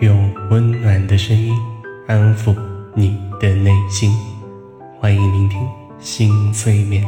[0.00, 1.52] 用温暖的声音
[2.06, 2.54] 安抚
[2.94, 4.12] 你的内心，
[5.00, 7.04] 欢迎聆听心催眠。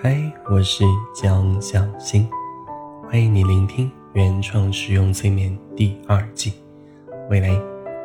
[0.00, 0.16] 嗨，
[0.48, 2.28] 我是江小新，
[3.10, 6.52] 欢迎你聆听原创实用催眠第二季。
[7.28, 7.50] 未来，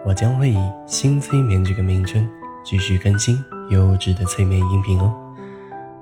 [0.04, 2.28] 我将会以“新催眠”这个名称
[2.66, 3.38] 继续更新
[3.70, 5.14] 优质的催眠音频哦。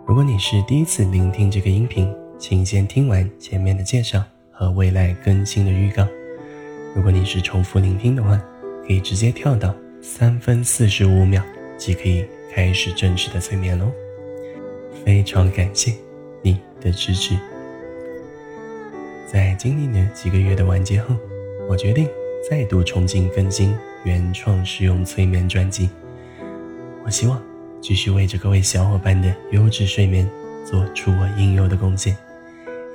[0.07, 6.05] 如果你是第一次聆听这个音频，请先听完前面的介绍和未来更新的预告。
[6.95, 8.41] 如果你是重复聆听的话，
[8.85, 11.41] 可以直接跳到三分四十五秒，
[11.77, 13.91] 即可以开始正式的催眠喽。
[15.05, 15.93] 非常感谢
[16.41, 17.37] 你的支持。
[19.27, 21.15] 在经历了几个月的完结后，
[21.69, 22.07] 我决定。
[22.49, 25.87] 再度重新更新原创实用催眠专辑，
[27.05, 27.39] 我希望
[27.81, 30.29] 继续为着各位小伙伴的优质睡眠
[30.63, 32.15] 做出我应有的贡献，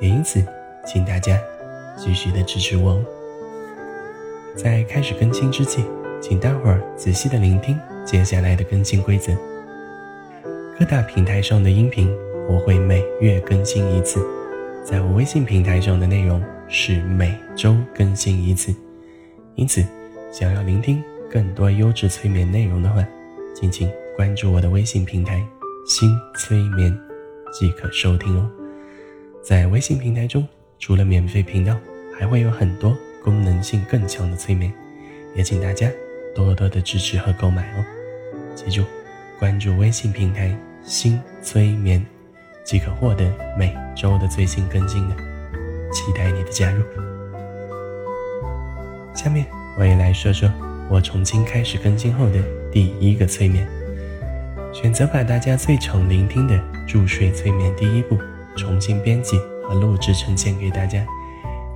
[0.01, 0.41] 也因此，
[0.87, 1.37] 请大家
[1.99, 3.05] 继续的支持我哦。
[4.55, 5.85] 在开始更新之际，
[6.21, 9.37] 请大伙儿仔细的聆听接下来的更新规则。
[10.79, 12.09] 各大平台上的音频
[12.49, 14.25] 我会每月更新一次，
[14.85, 18.73] 在我微信平台上的内容是每周更新一次。
[19.57, 19.85] 因此，
[20.31, 23.05] 想要聆听更多优质催眠内容的话，
[23.53, 25.47] 敬请关注我的微信平台
[25.87, 26.99] “新催眠”，
[27.53, 28.51] 即可收听哦。
[29.43, 30.43] 在微信平台中，
[30.79, 31.77] 除了免费频道，
[32.19, 34.73] 还会有很多功能性更强的催眠，
[35.35, 35.87] 也请大家
[36.35, 37.85] 多多的支持和购买哦。
[38.55, 38.85] 记住，
[39.39, 42.03] 关注微信平台“新催眠”，
[42.65, 45.17] 即可获得每周的最新更新的。
[45.93, 46.83] 期待你的加入。
[49.15, 49.45] 下面
[49.79, 50.51] 我也来说说
[50.89, 52.43] 我重新开始更新后的
[52.73, 53.67] 第一个催眠，
[54.83, 58.19] 选择把大家最常聆听的助睡催眠第一步
[58.59, 61.03] 重新编辑和录制呈现给大家，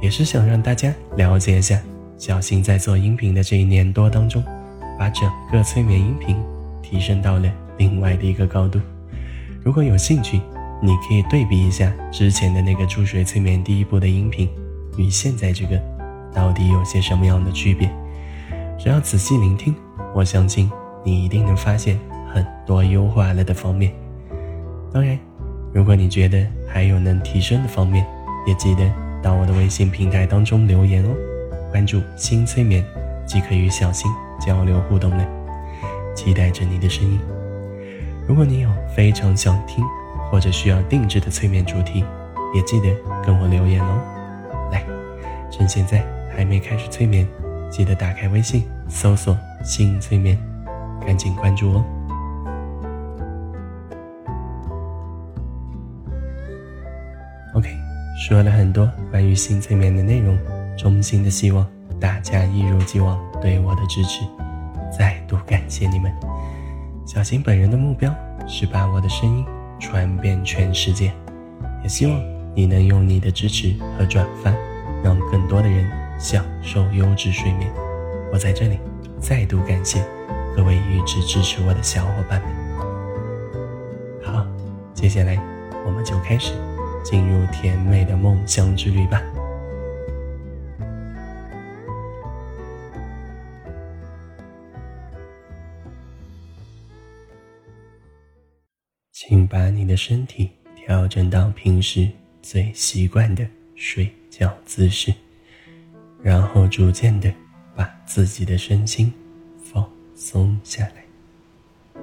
[0.02, 1.80] 也是想让大家了解一下
[2.18, 4.44] 小新在做音频的这一年多当中，
[4.98, 6.36] 把整个催眠音频
[6.82, 8.78] 提升到了另外的一个高度。
[9.64, 10.38] 如果有兴趣，
[10.82, 14.46] 你可以对比一下之前的那个助睡催眠第一步的音频
[14.98, 15.80] 与现在这个。
[16.34, 17.90] 到底有些什么样的区别？
[18.78, 19.74] 只要仔细聆听，
[20.14, 20.70] 我相信
[21.02, 21.98] 你一定能发现
[22.32, 23.92] 很多优化了的方面。
[24.92, 25.18] 当然，
[25.72, 28.04] 如果你觉得还有能提升的方面，
[28.46, 28.90] 也记得
[29.22, 31.08] 到我的微信平台当中留言哦。
[31.70, 32.84] 关注“新催眠”，
[33.26, 35.24] 即可与小新交流互动了。
[36.14, 37.20] 期待着你的声音。
[38.26, 39.84] 如果你有非常想听
[40.30, 42.04] 或者需要定制的催眠主题，
[42.54, 42.88] 也记得
[43.24, 44.00] 跟我留言哦。
[44.72, 44.84] 来，
[45.50, 46.04] 趁现在。
[46.32, 47.26] 还没开始催眠，
[47.68, 50.38] 记得打开微信搜索“新催眠”，
[51.04, 51.84] 赶紧关注哦。
[58.30, 60.38] 说了很多关于新催眠的内容，
[60.78, 61.66] 衷心的希望
[61.98, 64.24] 大家一如既往对我的支持，
[64.96, 66.12] 再度感谢你们。
[67.04, 68.14] 小新本人的目标
[68.46, 69.44] 是把我的声音
[69.80, 71.12] 传遍全世界，
[71.82, 72.22] 也希望
[72.54, 74.54] 你能用你的支持和转发，
[75.02, 75.84] 让更多的人。
[76.16, 77.68] 享受优质睡眠，
[78.30, 78.78] 我在这里
[79.18, 80.04] 再度感谢
[80.54, 82.50] 各位一直支持我的小伙伴们。
[84.22, 84.46] 好，
[84.94, 85.36] 接下来
[85.84, 86.52] 我们就开始
[87.02, 89.22] 进入甜美的梦乡之旅吧。
[99.12, 102.08] 请把你的身体调整到平时
[102.42, 105.14] 最习惯的睡觉姿势。
[106.22, 107.32] 然后逐渐的
[107.74, 109.10] 把自己的身心
[109.56, 112.02] 放松下来，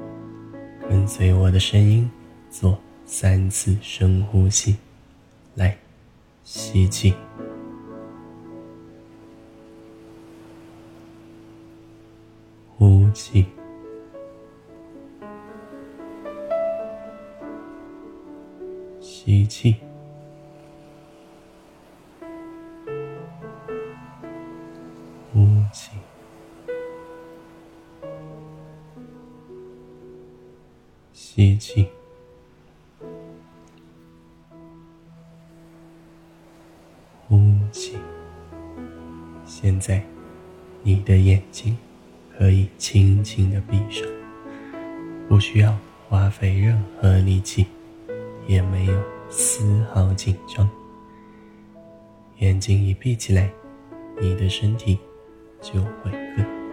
[0.90, 2.10] 跟随我的声音
[2.50, 4.76] 做三次深呼吸，
[5.58, 5.76] 来，
[6.44, 7.16] 吸气，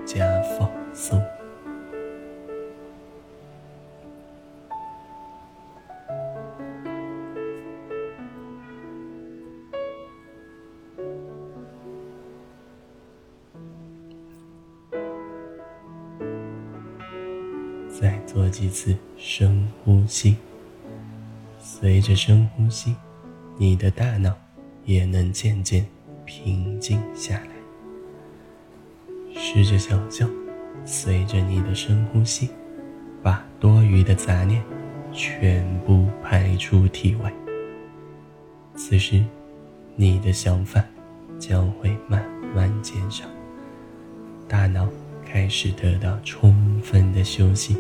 [0.06, 1.22] 加放松。
[17.88, 20.36] 再做几次深呼吸
[21.60, 22.94] 随着深呼吸
[23.56, 24.36] 你的大脑
[24.84, 25.86] 也能渐渐
[26.26, 27.53] 平静下来。
[29.54, 30.28] 试着想象，
[30.84, 32.50] 随着你的深呼吸，
[33.22, 34.60] 把多余的杂念
[35.12, 37.32] 全部排出体外。
[38.74, 39.22] 此时，
[39.94, 40.84] 你的想法
[41.38, 42.20] 将会慢
[42.52, 43.26] 慢减少，
[44.48, 44.88] 大脑
[45.24, 47.76] 开始得到充分的休息。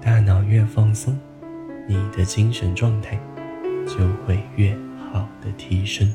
[0.00, 1.16] 大脑越放松，
[1.86, 3.16] 你的精神状态
[3.86, 3.94] 就
[4.26, 4.76] 会越
[5.12, 6.12] 好的提升。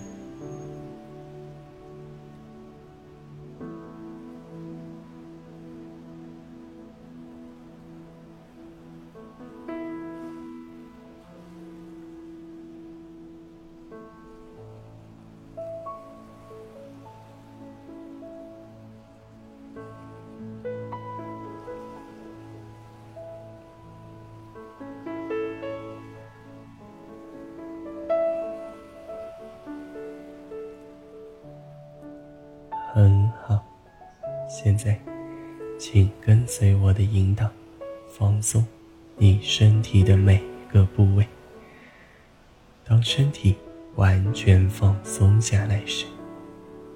[43.04, 43.56] 身体
[43.96, 46.06] 完全放松下来时，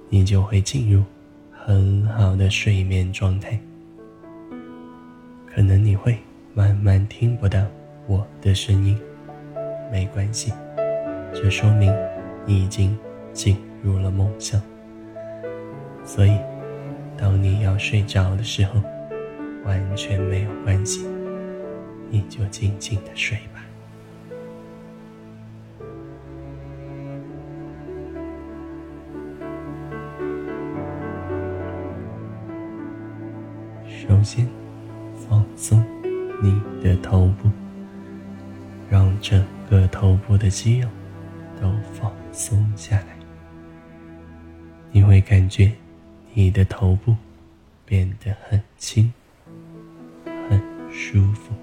[0.08, 1.04] 你就会进入
[1.52, 3.60] 很好的睡眠状态。
[5.46, 6.16] 可能你会
[6.54, 7.64] 慢慢听不到
[8.06, 8.98] 我的声音，
[9.92, 10.52] 没关系，
[11.34, 11.94] 这说明
[12.46, 12.96] 你已经
[13.32, 14.60] 进入了梦乡。
[16.04, 16.38] 所以，
[17.18, 18.80] 当你要睡着的时候，
[19.64, 21.06] 完全没有关系，
[22.08, 23.57] 你就静静的睡吧。
[34.18, 34.48] 首先，
[35.14, 35.80] 放松
[36.42, 37.48] 你的头部，
[38.90, 40.88] 让整个头部的肌肉
[41.60, 43.16] 都放松下来，
[44.90, 45.72] 你会感觉。
[46.34, 47.14] 你的头部
[47.84, 49.12] 变得很轻，
[50.48, 50.60] 很
[50.90, 51.54] 舒服。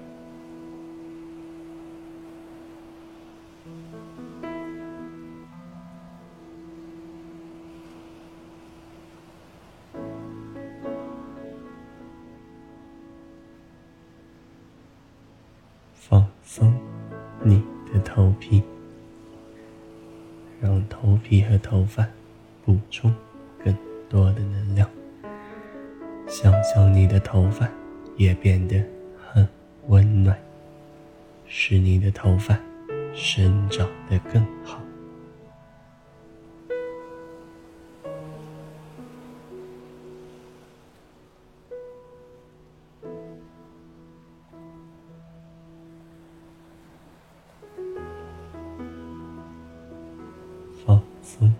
[51.26, 51.52] 放松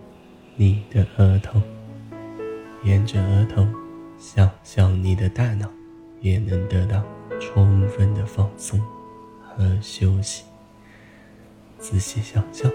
[0.55, 1.61] 你的额头。
[2.83, 3.67] 沿着额头，
[4.17, 5.69] 想象你的大脑
[6.21, 7.03] 也能得到
[7.37, 8.79] 充分的放松
[9.43, 10.45] 和休息。
[11.79, 12.71] 仔细想象，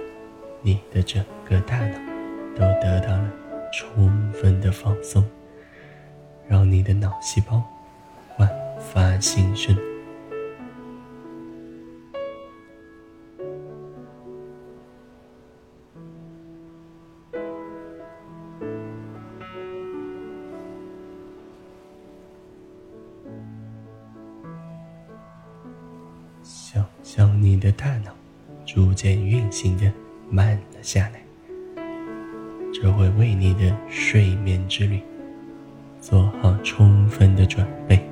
[26.72, 28.10] 想象你的大脑
[28.64, 29.92] 逐渐运行的
[30.30, 31.22] 慢了下来，
[32.72, 35.02] 这会为你的睡眠之旅
[36.00, 38.11] 做好充分的准备。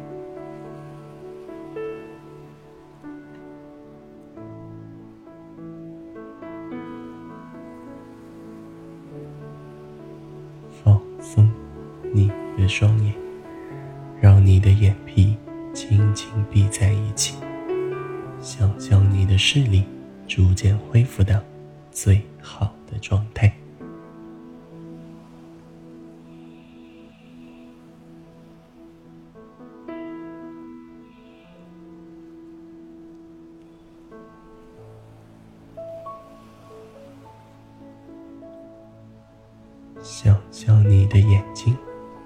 [40.02, 41.76] 想象你的眼睛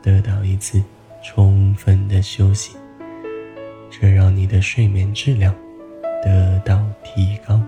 [0.03, 0.83] 得到一次
[1.23, 2.77] 充分的休息，
[3.91, 5.55] 这让你的睡眠质量。
[6.25, 7.61] 得到提高，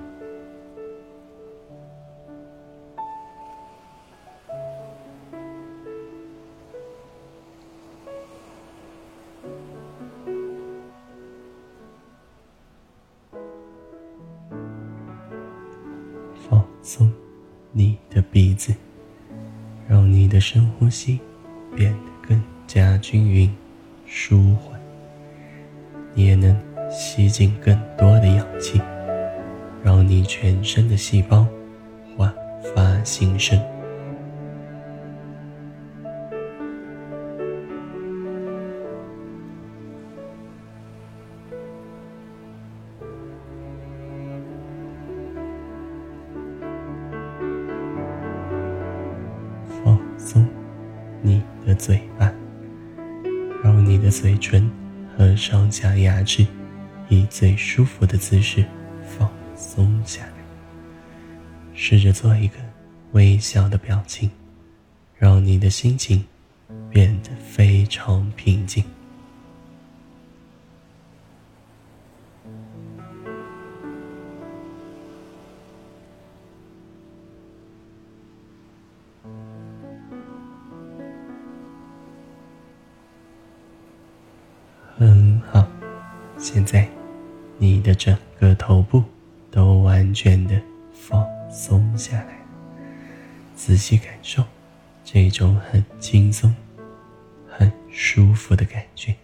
[51.86, 52.34] 嘴巴，
[53.62, 54.68] 让你的嘴唇
[55.16, 56.44] 和上下牙齿
[57.08, 58.64] 以最舒服的姿势
[59.16, 60.32] 放松下来。
[61.74, 62.56] 试着做一个
[63.12, 64.28] 微笑的表情，
[65.16, 66.24] 让你的心情
[66.90, 68.82] 变得非常平静。
[84.98, 85.68] 很好，
[86.38, 86.88] 现在
[87.58, 89.04] 你的整个头部
[89.50, 90.58] 都完全的
[90.94, 92.38] 放松下来，
[93.54, 94.42] 仔细感受
[95.04, 96.54] 这种很轻松、
[97.46, 99.14] 很舒服的感觉。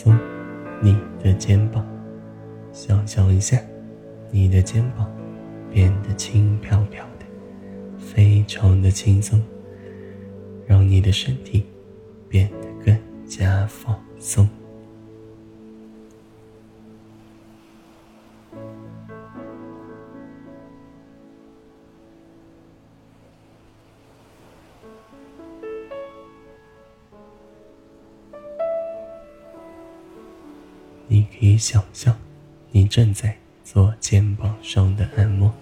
[0.00, 0.16] 松
[0.80, 1.84] 你的肩膀，
[2.72, 3.60] 想象一下。
[4.30, 5.10] 你的肩膀
[5.72, 7.26] 变得轻飘飘的，
[7.98, 9.42] 非常的轻松，
[10.68, 11.66] 让你的身体
[12.28, 14.48] 变得更加放松。
[31.58, 32.16] 想象，
[32.70, 33.36] 你正在。
[33.70, 35.52] 做肩膀上的按摩，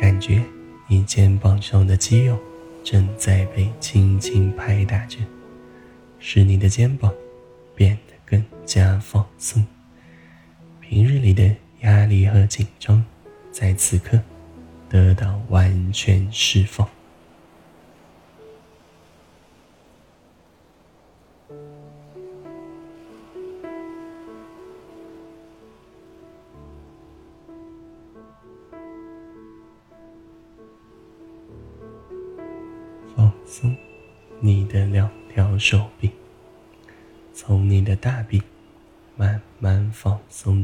[0.00, 0.42] 感觉
[0.88, 2.38] 你肩膀上的肌肉
[2.82, 5.18] 正在被轻轻拍打着，
[6.18, 7.12] 使你的肩膀
[7.74, 9.62] 变得更加放松。
[10.80, 13.04] 平日里的压力和紧张，
[13.52, 14.18] 在此刻
[14.88, 16.88] 得到完全释放。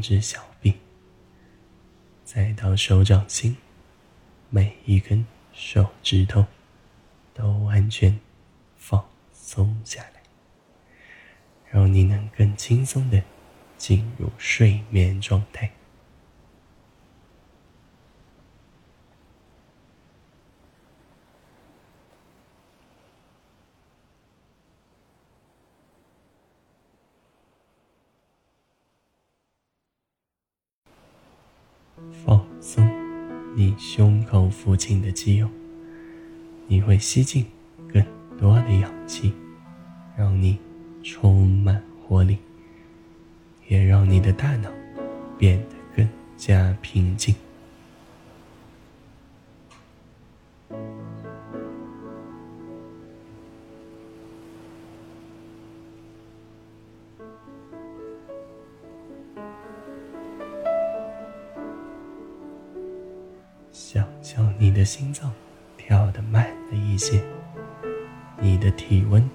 [0.02, 0.74] 至小臂，
[2.24, 3.56] 再到手掌心，
[4.50, 6.44] 每一根手指头
[7.32, 8.18] 都完全
[8.76, 10.22] 放松下来，
[11.70, 13.22] 让你能更轻松的
[13.78, 15.70] 进入睡眠状态。
[35.24, 35.48] 肌肉，
[36.66, 37.46] 你会吸进
[37.92, 38.04] 更
[38.36, 39.32] 多的氧气，
[40.18, 40.58] 让你
[41.04, 42.38] 充满活力，
[43.68, 44.68] 也让你的大脑
[45.38, 47.32] 变得更加平静。
[63.84, 65.34] 想象你的心脏
[65.76, 67.20] 跳得慢了一些，
[68.40, 69.28] 你的体温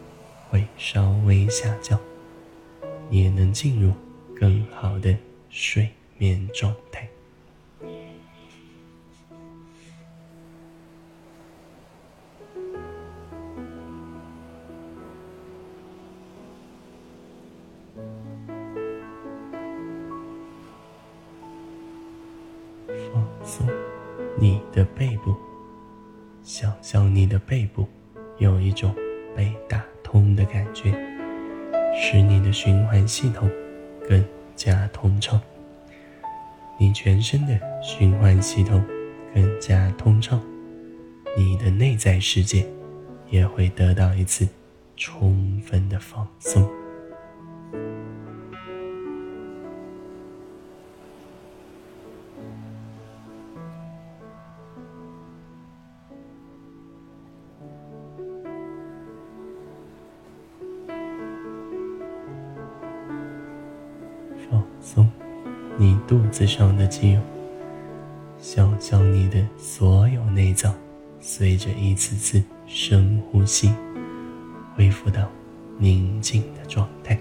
[0.49, 1.99] 会稍微下降，
[3.09, 3.91] 也能进入
[4.33, 5.13] 更好的
[5.49, 7.05] 睡眠状态。
[41.37, 42.67] 你的内在世界
[43.29, 44.47] 也会得到一次
[44.95, 46.67] 充分的放松。
[64.49, 65.07] 放松
[65.77, 67.21] 你肚子上的肌肉，
[68.39, 70.73] 想象你的所有内脏
[71.29, 73.69] 随着一次次深呼吸，
[74.73, 75.29] 恢复到
[75.77, 77.19] 宁静的状态。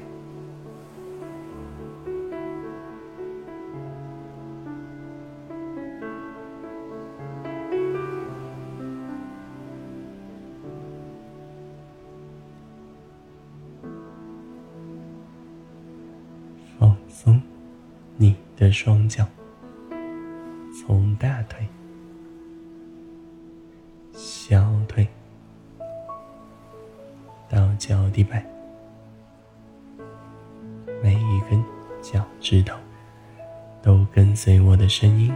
[16.78, 17.42] 放松
[18.16, 19.26] 你的双脚，
[20.80, 21.66] 从大腿、
[28.16, 28.42] 地板，
[31.02, 31.62] 每一根
[32.00, 32.75] 脚趾头
[33.82, 35.30] 都跟随我的声音，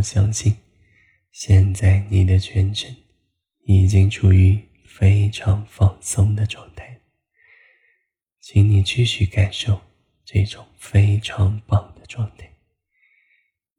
[0.00, 0.56] 我相信，
[1.30, 2.96] 现在你的全身
[3.66, 7.02] 已经处于非常放松的状态。
[8.40, 9.78] 请你继续感受
[10.24, 12.50] 这种非常棒的状态。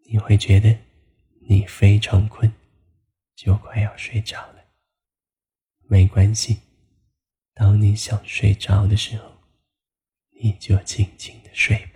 [0.06, 0.78] 你会觉得
[1.50, 2.54] 你非常困，
[3.36, 4.64] 就快要睡着了。
[5.90, 6.60] 没关系，
[7.56, 9.42] 当你想睡着的时候，
[10.40, 11.91] 你就静静的睡吧。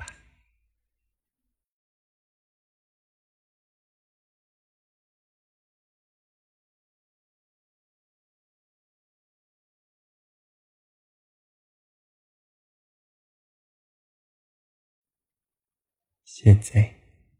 [16.37, 16.93] 现在，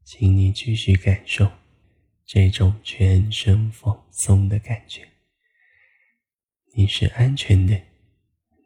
[0.05, 1.51] 请你继续感受
[2.25, 5.05] 这种全身放松的感觉。
[6.73, 7.77] 你是安全的，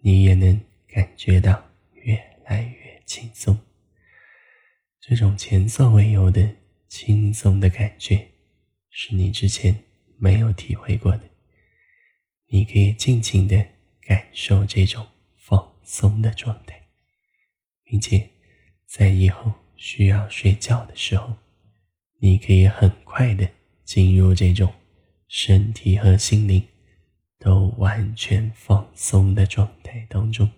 [0.04, 2.14] 你也能感觉到越
[2.46, 3.60] 来越轻松。
[5.02, 6.56] 这种前所未有的
[6.88, 8.30] 轻松的感觉，
[8.92, 9.84] 是你之前
[10.20, 11.28] 没有体会过的。
[12.50, 13.66] 你可以尽情的
[14.02, 16.80] 感受这种放松的状态，
[17.84, 18.30] 并且
[18.86, 19.52] 在以后。
[19.82, 21.34] 需要睡觉的时候，
[22.20, 23.50] 你可以很快的
[23.86, 24.72] 进入这种
[25.30, 26.62] 身体和心灵
[27.38, 30.52] 都完全放松的状态当中。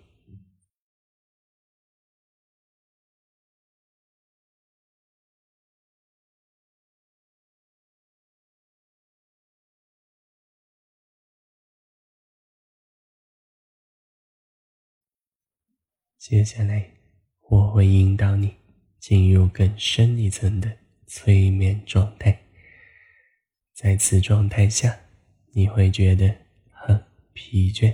[16.18, 16.90] 接下来，
[17.48, 18.61] 我会引导你。
[19.02, 22.40] 进入更深一层的催眠状态，
[23.74, 24.96] 在此状态下，
[25.50, 26.32] 你会觉得
[26.70, 27.92] 很疲倦，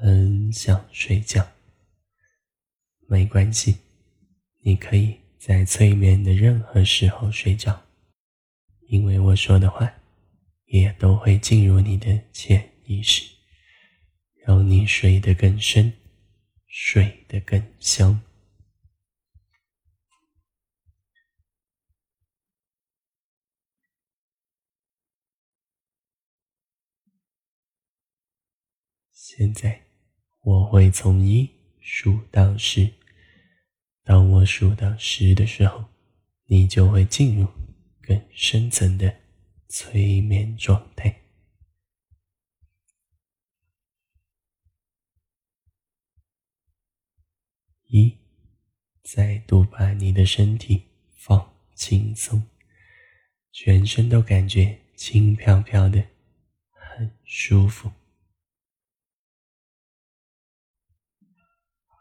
[0.00, 1.46] 很想睡觉。
[3.06, 3.76] 没关系，
[4.62, 7.84] 你可以在催眠的任何时候睡觉，
[8.88, 9.92] 因为我说的话
[10.64, 13.30] 也都会进入你的潜意识，
[14.42, 15.92] 让你睡得更深，
[16.66, 18.18] 睡得更香。
[29.36, 29.82] 现在
[30.40, 31.46] 我会从一
[31.78, 32.90] 数到十，
[34.02, 35.84] 当我数到十的时候，
[36.46, 37.46] 你就会进入
[38.00, 39.14] 更深层的
[39.68, 41.14] 催眠状态。
[47.88, 48.16] 一，
[49.02, 50.82] 再度把你的身体
[51.14, 52.42] 放轻松，
[53.52, 56.02] 全身都感觉轻飘飘的，
[56.70, 57.92] 很舒服。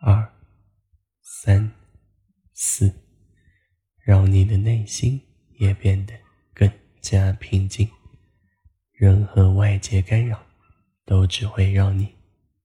[0.07, 0.31] 二、
[1.19, 1.71] 三、
[2.53, 2.93] 四，
[3.97, 5.19] 让你的内心
[5.57, 6.13] 也变得
[6.53, 7.89] 更加平静。
[8.91, 10.45] 任何外界干扰
[11.05, 12.13] 都只会让你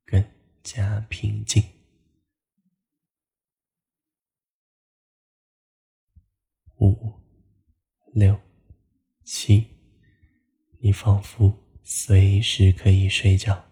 [0.04, 0.22] 更
[0.62, 1.64] 加平静。
[6.76, 7.14] 五、
[8.12, 8.38] 六、
[9.24, 9.66] 七，
[10.78, 13.64] 你仿佛随时可以睡觉，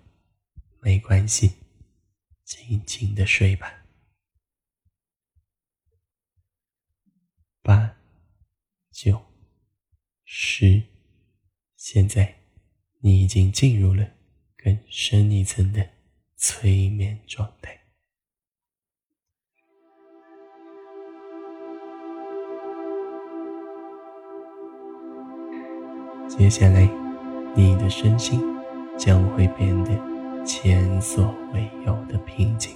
[0.80, 1.57] 没关系，
[2.48, 3.84] 静静的睡吧。
[7.60, 7.94] 八、
[8.90, 9.22] 九、
[10.24, 10.82] 十，
[11.76, 12.40] 现在
[13.00, 14.12] 你已经进入了
[14.56, 15.90] 更深一层的
[16.36, 17.78] 催眠状态。
[26.26, 26.86] 接下来，
[27.54, 28.40] 你的身心
[28.98, 32.74] 将会变得前所未有的平静。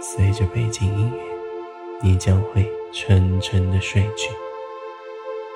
[0.00, 1.20] 随着背景音乐，
[2.02, 4.30] 你将会沉沉的睡去，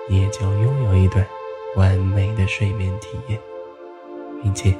[0.09, 1.27] 你也将拥有一段
[1.77, 3.39] 完美的睡眠体验，
[4.43, 4.75] 并且，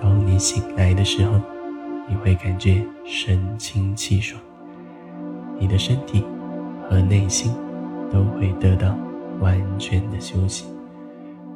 [0.00, 1.40] 当你醒来的时候，
[2.08, 4.40] 你会感觉神清气爽，
[5.58, 6.24] 你的身体
[6.88, 7.54] 和内心
[8.12, 8.96] 都会得到。
[9.40, 10.66] 完全的休息，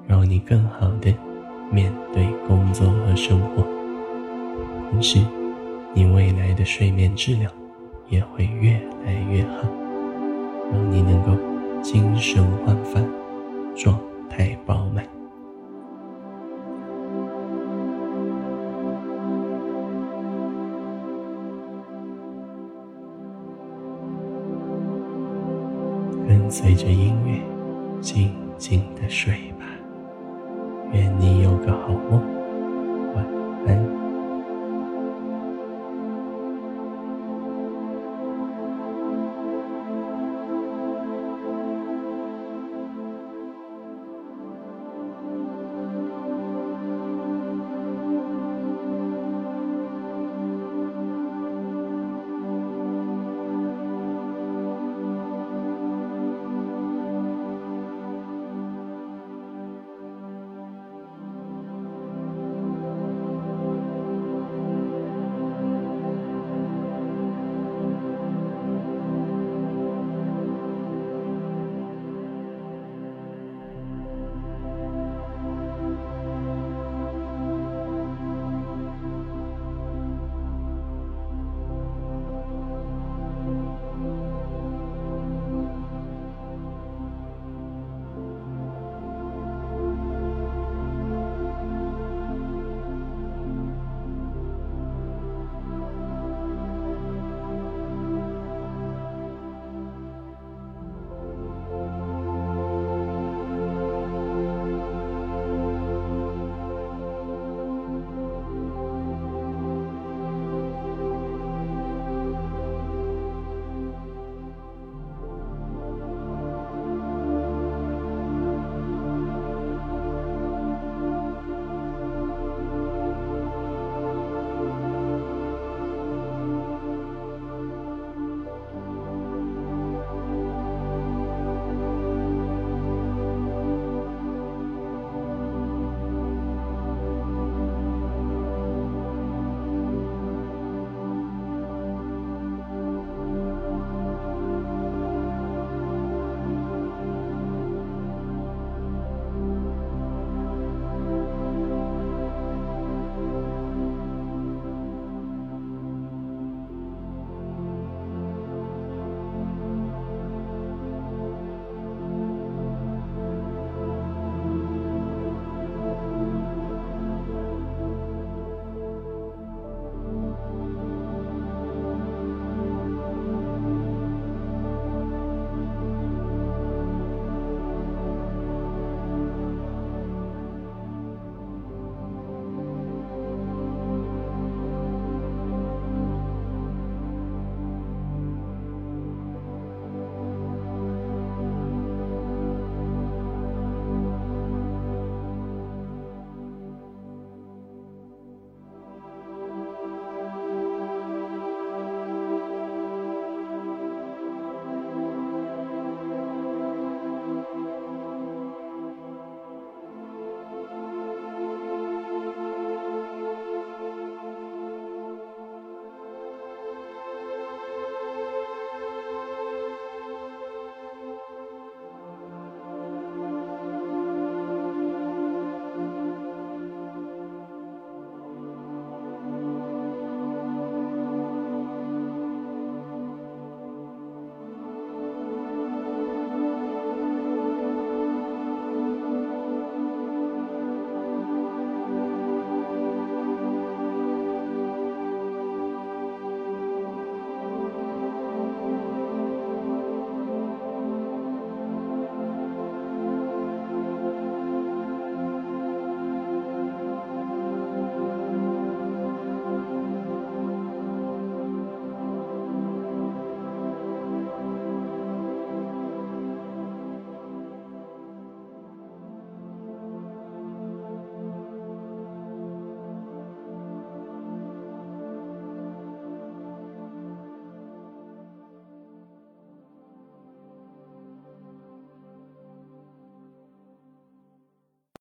[0.06, 1.14] 让你更好的
[1.70, 3.66] 面对工作和生活。
[4.90, 5.18] 同时，
[5.92, 7.50] 你未来的睡眠质量
[8.08, 8.72] 也会越
[9.04, 9.68] 来越好，
[10.72, 11.32] 让你能够
[11.82, 13.00] 精神焕发，
[13.76, 13.98] 状
[14.28, 15.04] 态饱满。
[26.26, 27.40] 跟随着音乐。
[28.00, 29.53] 静静的睡吧，
[30.94, 32.22] 愿你有个好梦
[33.14, 33.26] 晚
[33.66, 33.93] 安。